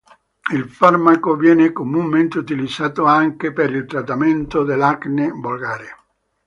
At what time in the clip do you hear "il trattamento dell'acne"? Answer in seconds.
3.71-5.29